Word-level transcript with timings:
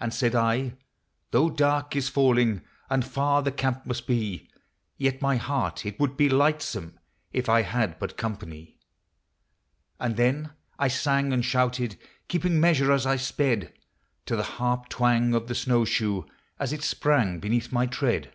And 0.00 0.12
said 0.12 0.34
I," 0.34 0.74
Though 1.30 1.50
dark 1.50 1.94
is 1.94 2.08
falling, 2.08 2.62
And 2.90 3.04
far 3.04 3.42
the 3.42 3.52
camp 3.52 3.86
must 3.86 4.08
be, 4.08 4.50
Yet 4.96 5.22
my 5.22 5.36
heart 5.36 5.86
it 5.86 6.00
would 6.00 6.16
be 6.16 6.28
lightsome 6.28 6.98
If 7.32 7.48
I 7.48 7.62
had 7.62 7.96
but 8.00 8.16
company." 8.16 8.76
And 10.00 10.16
then 10.16 10.50
I 10.80 10.88
sang 10.88 11.32
and 11.32 11.44
shouted, 11.44 11.96
Keeping 12.26 12.58
measure, 12.58 12.90
as 12.90 13.06
I 13.06 13.14
sped, 13.14 13.72
To 14.24 14.34
the 14.34 14.42
harp 14.58 14.88
twang 14.88 15.32
of 15.32 15.46
the 15.46 15.54
snow 15.54 15.84
shoe 15.84 16.26
As 16.58 16.72
it 16.72 16.82
sprang 16.82 17.38
beneath 17.38 17.70
my 17.70 17.86
tread. 17.86 18.32